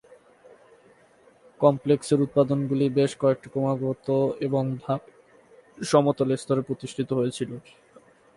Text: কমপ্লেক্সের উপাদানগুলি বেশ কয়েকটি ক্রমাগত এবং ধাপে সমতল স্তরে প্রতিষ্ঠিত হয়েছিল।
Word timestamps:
কমপ্লেক্সের 1.59 2.19
উপাদানগুলি 2.27 2.85
বেশ 2.97 3.11
কয়েকটি 3.21 3.47
ক্রমাগত 3.53 4.07
এবং 4.47 4.63
ধাপে 4.83 5.11
সমতল 5.77 6.29
স্তরে 6.41 6.61
প্রতিষ্ঠিত 6.67 7.09
হয়েছিল। 7.19 7.51